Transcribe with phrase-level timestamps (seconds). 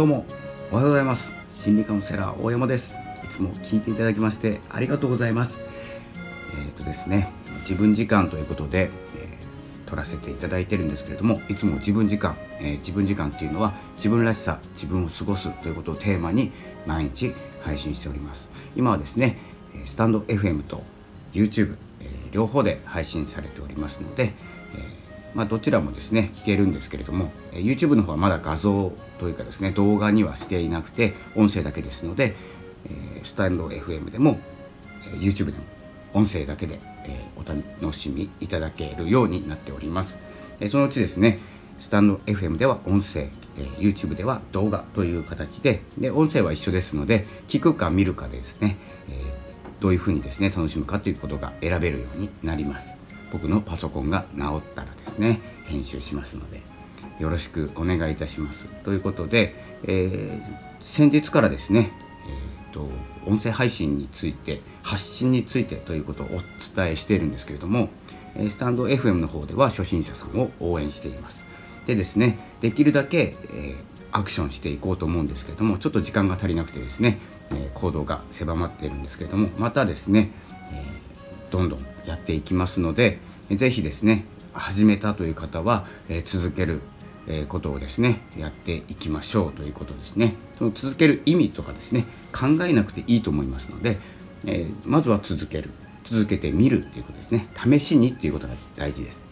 [0.00, 0.24] どうも
[0.72, 1.30] おはようございます。
[1.56, 2.94] 心理カウンセラー大山です。
[3.22, 5.60] いつも聞いていただきましてありがとうございます。
[6.58, 7.30] えっ、ー、とですね
[7.68, 16.50] 自分時間ということで、えー、撮らせていただいてるんですけれどもいつも自分時間、えー、自分時間っていうのは自分らしさ自分を過ごすということをテーマに
[16.86, 18.48] 毎日配信しております。
[18.74, 19.36] 今はですね
[19.84, 20.82] スタンド FM と
[21.34, 24.32] YouTube、え、両方で配信されておりますので、
[25.34, 32.34] まあ、どちらもですね聞けるんですけれども YouTube の方はまだ画像というかですね動画にはしていなくて音声だけですので、
[32.86, 34.38] えスタンド FM でも
[35.18, 35.64] YouTube でも
[36.12, 40.18] 音声だけで、えお楽しみいただけるようになっております、
[40.58, 41.38] えそのうちですね
[41.78, 48.76] スタンド FM では音声、え YouTube では動画という形でで音声は一緒ですので聞くか見るかでですね、
[49.08, 49.22] え
[49.80, 52.99] どういうふうにですね楽しむかということが選べるようになります。
[53.32, 56.62] 僕のパソコンが治ったらですね編集しますので
[57.18, 58.66] よろしくお願いいたします。
[58.84, 61.92] ということで、えー、先日からですね、
[62.26, 62.88] えーと、
[63.26, 66.28] 音声配信について発信についてということをお
[66.74, 67.90] 伝えしているんですけれども
[68.48, 71.44] スタンド FM の方では初心者さんを応援しています。
[71.86, 73.74] でですねできるだけ、えー、
[74.12, 77.18] アクションしていこうと思うんですけれどもちょっと時間が足りなくてですね、
[77.50, 80.30] えー、行動が狭まっているんですけれどもまたですね、
[80.72, 81.09] えー
[81.50, 83.18] どんどんやっていきますので
[83.50, 86.80] 是非ですね始めたという方は、え続ける
[87.26, 90.34] えことをですねやっていきましょうということですね。
[90.58, 93.98] その続ける意味とかですね考えなくていいと思いますので、
[94.44, 95.70] えー、まずは続ける
[96.04, 97.46] 続けてみるっていうことですね。
[97.56, 99.22] 試しにっていうことが大事です。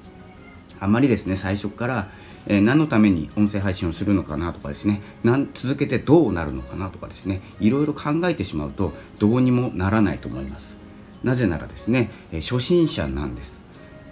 [0.80, 2.08] あまりですね最初から、
[2.46, 10.77] えー、何のために音声配信をするのかなとかですねなん続けてどうなるのかなとかですねいろいろ考えてしまうとどうにもならないと思います。
[11.22, 13.58] なぜならですね、え初心者なんです。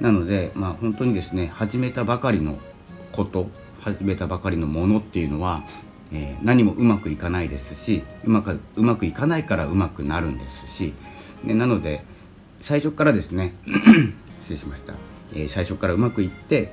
[0.00, 2.58] なので、まあ、本当にですね始めたばかりの
[3.12, 3.48] こと
[3.80, 5.62] 始めたばかりのものっていうのは、
[6.12, 10.94] えー、何もうまくいかないですしうまくうまくいかないからうまくなるんですし、
[11.44, 12.04] ね、なので
[12.60, 13.54] 最初からですね
[14.42, 14.94] 失礼しました、
[15.32, 16.72] えー、最初からうまくいって、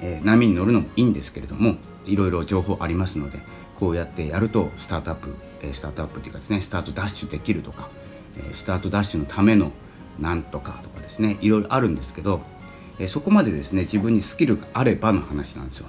[0.00, 3.38] えー、波に乗るのもいいんですけれどもいろいろ情報ありますので
[3.78, 7.88] こうやってやるとスタートアップ、えスタートアップというかですねスタートダッシュできるとか
[8.54, 9.72] スタートダッシュのための
[10.18, 12.40] なんとかとかですねいろいろあるんですけど
[13.08, 15.88] そこまでですね自分にスキルがあればの話なんですよ。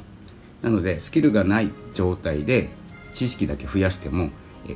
[0.62, 2.70] なのでスキルがない状態で
[3.14, 4.30] 知識だけ増やしても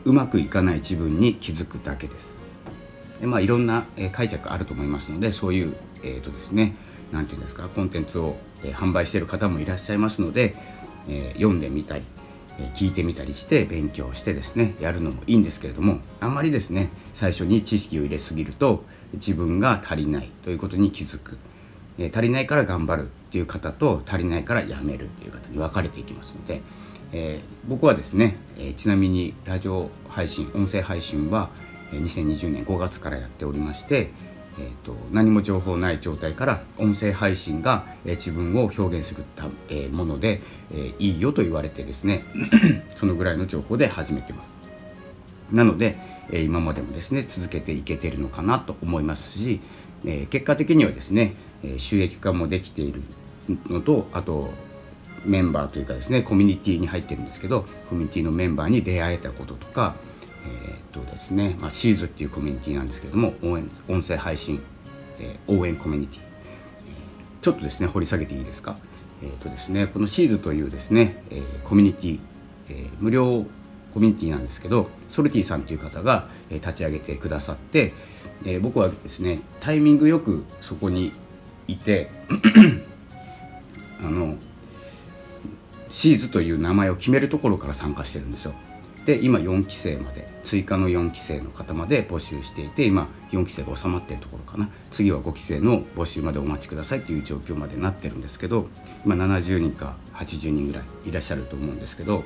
[0.05, 2.35] うまくいかない自分に気づくだけです。
[3.19, 6.75] でまあいろんな解釈あると思いますのでそういうえーとですね
[7.11, 10.55] 何て言うんですかコンテンツを販売している方もいらっしゃいますので、
[11.09, 12.03] え読んでみたり
[12.75, 21.37] 聞いてみたりして勉強してですねやるのもいいんですけれどもあんまりですね最初に知識を入れすぎると自分が足りないということに気づく、
[22.13, 26.61] 足りないから頑張るっていう方と足りないからやめるっていう方に分かれていきますので、
[27.11, 31.49] えー、僕はですね、えちなみにラジオ配信音声配信は
[31.91, 34.11] 2020年5月からやっておりまして
[34.59, 40.41] えーと、何も情報ない状態から音声配信が、えー、自分を表現するた、えー、もので、
[40.71, 42.23] えー、いいよと言われてですね
[42.97, 44.53] そのぐらいの情報で始めてます。
[45.51, 45.97] なので、
[46.31, 49.59] え今までもですね続けていけてるのかなと思いますし、
[50.05, 53.01] え結果的にはですね、え収益化もできている
[53.67, 54.53] のとあと
[55.25, 59.95] メンバーというかですねコミュニティに入ってるんですけどコミュニティのメンバーに出会えたこととか
[60.45, 64.61] えー、っとですね、まあ、シーズっていうコミュニティなんですけども応援音声配信、
[65.19, 66.21] えー、応援コミュニティ、
[67.41, 68.75] ちょっとですね掘り下げていいですか？
[69.23, 72.19] えー、っとですねこのシーズというですね、えー、コミュニティ、
[72.69, 73.45] えー、無料
[73.93, 77.93] コミュニティなんですけどソルティさんという方が、え、立ち上げてくださって、
[78.45, 81.11] え、僕はですねタイミングよくそこに
[81.67, 82.09] いて
[83.99, 84.37] あの
[85.91, 88.53] シーズという名前を決めるところから参加してるんですよ。
[89.05, 94.69] で今4期生まで追加の4期生の方まで募集していて今4期生が収まっているところかな。
[94.91, 98.67] 次は5期生の募集までお待ちくださいという状況までなってるんですけど
[99.05, 102.23] 今70人か80人ぐらいいらっしゃると思うんですけど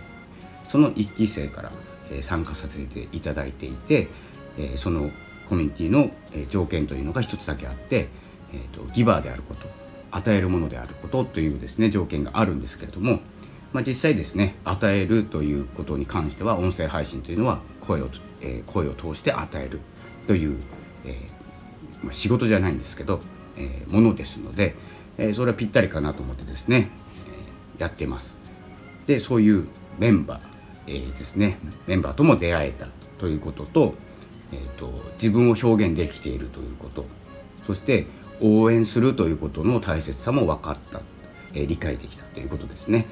[0.67, 1.71] その1期生から、
[2.21, 4.07] 参加させていただいていて、
[4.77, 5.09] その
[5.47, 6.09] コミュニティの、
[6.49, 8.09] 条件というのが一つだけあって、
[8.53, 9.67] えーとギバーであること
[10.11, 13.19] 与えるものであることというですね条件があるんですけれども
[13.75, 18.07] まあ、実際ですね与えるということに関しては音声配信というのは声を,、
[18.39, 19.81] えー、声を通して与える
[20.27, 20.57] という、
[21.03, 23.19] えー、まあ、仕事じゃないんですけど、
[23.57, 24.75] えー、ものですので、
[25.17, 26.89] えそれはぴったりかなと思ってですね、
[27.77, 28.33] えやってます。
[29.07, 29.67] でそういう
[29.99, 30.43] メンバー、
[30.87, 32.87] えですねメンバーとも出会えた
[33.19, 33.93] ということと,、
[34.53, 34.89] えーと、
[35.21, 37.05] 自分を表現できているということ
[37.67, 38.07] そして
[38.39, 41.01] 応援するということの大切さも分かった、
[41.53, 43.07] え理解できたということですね。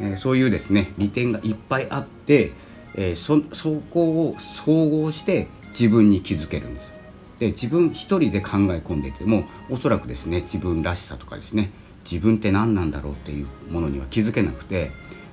[0.00, 2.52] えそういうですね利点がいっぱいあって、
[2.94, 6.92] えそそこを総合して自分に気づけるんです。
[7.38, 11.70] で自分一人で考え込んでいてもおそらくですね自分らしさとかですね
[12.10, 14.90] 自分って何なんだろうっていうものには気づけなくて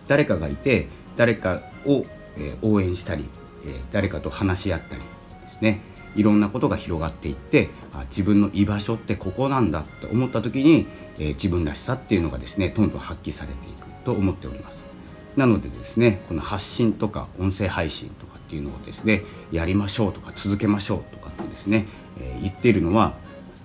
[0.07, 2.03] 誰かがいて誰かを、
[2.37, 3.29] え応援したり、
[3.65, 5.81] え誰かと話し合ったりですね
[6.15, 10.87] いろんなことが広がっていってあ自分の居場所ってここなんだって思った時に、
[11.19, 14.83] え自分らしさっていうのがですねどんどん発揮されていくと思っております。
[15.35, 21.87] なのでですねこの発信とか音声配信とかっていうのをですねやりましょうとか続けましょうとかってですね、
[22.19, 23.13] え、言っているのは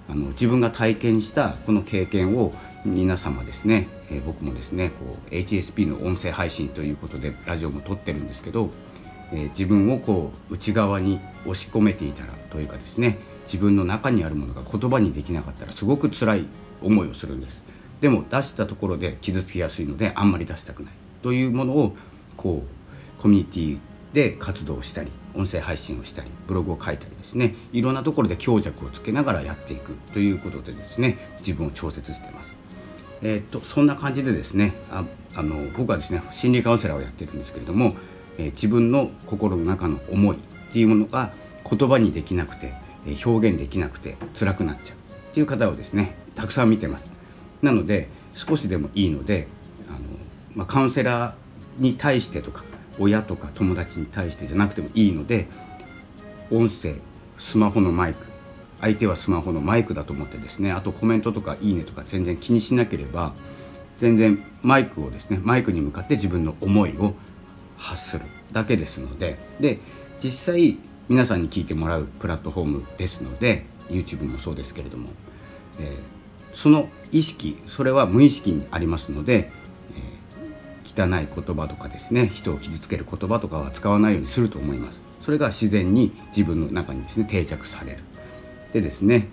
[0.09, 2.55] あの自分が体験したこの経験を
[2.87, 8.71] 皆様ですね、え、僕もですねこう HSP の音声配信ということでラジオも撮ってるんですけど、
[9.33, 16.47] え、自分をこう内側に押し込めていたらというかですね自分の中にあるものが言葉にできなかったらすごく辛い
[16.83, 17.61] 思いをするんです。
[18.01, 20.93] でも出したところで傷つきやすいのであんまり出したくない。
[21.23, 21.97] というものを
[22.37, 23.79] こうコミュニティ
[24.15, 27.55] で活動したり音声配信をしたりブログを書いたりですね。
[27.73, 29.95] いろんなところで強弱をつけながらやっていく。
[30.13, 32.57] ということでですね自分を調節してます。
[33.23, 35.05] えー、っとそんな感じでですねあ
[35.35, 37.97] あの僕はですね心理カウンセラーをやってるんですけれども、
[38.39, 40.41] えー、自分の心の中の思いっ
[40.73, 41.33] ていうものが
[41.69, 42.75] 言葉にできなくて、
[43.07, 44.97] えー、表現できなくて辛くなっちゃう。
[45.31, 47.07] っていう方をですねたくさん見てます。
[47.63, 49.49] なので少しでもいいので
[49.89, 49.99] あの、
[50.55, 52.63] まあ、カウンセラーに対してとか
[53.01, 55.49] 親とか友達に対してじゃなくてもいいので
[56.53, 56.95] 音声
[57.39, 58.25] スマホのマイク
[58.81, 63.35] 相手はスマホのマイクだと思ってですねあとコメントとかいいねとか全然気にしなければ
[63.99, 67.15] 全然マイクをですねマイクに向かって自分の思いを
[67.77, 69.81] 発するだけですのでで
[70.23, 75.11] 実際皆さんに聞いてもらうプラットフォームですので YouTube もそうですけれども、
[75.81, 76.18] えー、
[76.55, 79.51] その意識それは無意識にありますので
[80.85, 85.01] 汚い言葉とかですね人を傷つける言葉とかは使わないようにすると思います。
[85.23, 87.99] それが自然に自分の中にですね定着される。
[88.73, 89.29] でですね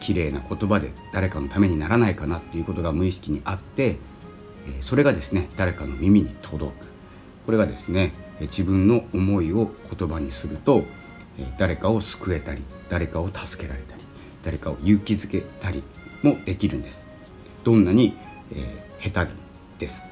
[0.00, 3.96] 綺麗な言葉で誰かのためにならないかなっていうことが無意識にあって
[4.80, 6.86] それがですね誰かの耳に届く。
[7.46, 10.84] これがですね自分の思いを言葉にすると
[11.58, 14.02] 誰かを救えたり誰かを助けられたり
[14.42, 15.82] 誰かを勇気づけたり
[16.22, 17.00] もできるんです。
[17.64, 18.14] どんなに、
[18.52, 19.32] えー、下手
[19.78, 20.06] です。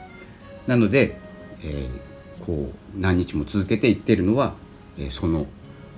[0.67, 1.19] なので、
[1.63, 4.55] えー、こう何日も続けていってるのは、
[4.99, 5.47] えー、その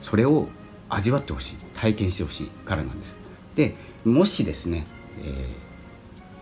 [0.02, 0.48] それを
[0.88, 1.70] 味わってほしい。
[1.80, 3.16] 体験してほしいからなんです。
[3.56, 3.74] で
[4.04, 4.86] もしですね、
[5.22, 5.48] え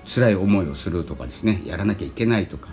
[0.04, 2.70] ー、辛い思いをするとかですねやらなきゃいけないとか、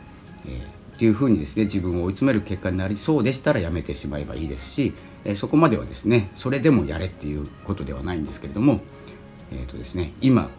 [0.48, 4.94] えー、っていうふうにですね自分を追い詰める結果になりそうでしたらやめてしまえばいいですし、
[5.26, 8.82] えー、そこまではですねそれでもやれっていうことではないんですけれども、
[9.52, 10.50] えーとですね、今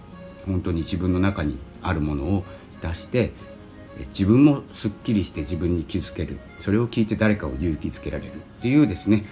[0.46, 2.44] 本当に自分の中にあるものを
[2.80, 3.32] 出して
[4.08, 9.24] 自分もすっきりして自分に気づけるそれを聞いて誰かを勇気づけられるっていうですね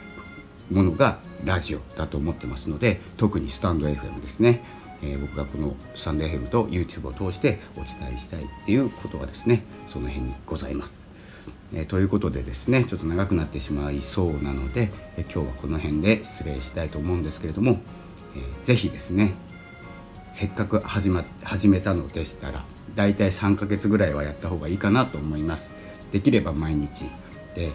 [0.70, 4.62] ものがラジオだと思ってますので特にスタンド FM ですね、
[5.02, 9.62] えー、僕がこのスタンド FM と YouTube を通してお伝えしたいっていうことがですね
[9.92, 11.04] その辺にございます。
[11.74, 17.80] えー、ということでですねちょっと長くなってしまいそうなので、えー、今日はこの辺で失礼したいと思うんですけれども、
[18.36, 19.34] えー、ぜひですね
[20.34, 22.64] せっかく始,、ま、始めたのでしたら
[22.94, 25.70] 大体3ヶ月ぐらいはやった方がいいかなと思います。
[26.12, 27.06] できれば毎日。
[27.54, 27.72] で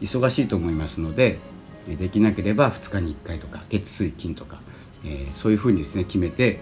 [0.00, 1.38] 忙しいと思いますので
[1.86, 4.60] できなければ2日に1回とか月水金とか、
[5.04, 6.58] えー、そういうふうにですね決めて、え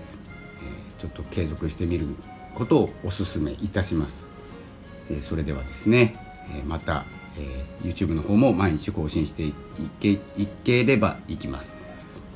[0.98, 2.06] ー、ちょっと継続してみる
[2.54, 4.26] ことをお勧めいたします、
[5.10, 6.16] えー、それではですね、
[6.54, 7.04] えまた、
[7.38, 9.52] え YouTube の方も毎日更新してい
[10.00, 10.20] けい
[10.64, 11.74] ければいきます。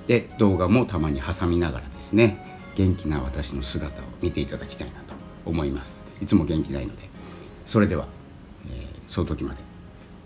[0.06, 5.98] で動画もたまに挟みながらですね元気な私の姿を見ていただきたいなと思います。
[6.22, 7.10] いつも元気ないので。
[7.66, 8.06] それでは、
[8.68, 9.60] えー、その時まで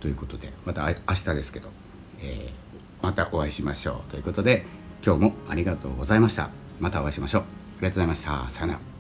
[0.01, 1.69] ということでまた明日ですけど、
[2.21, 4.65] えー、またお会いしましょうということで
[5.05, 6.49] 今日もありがとうございました。
[6.81, 7.43] またお会いしましょう。
[7.43, 7.45] あ
[7.83, 8.49] りがとうございました。
[8.49, 8.94] さよなら。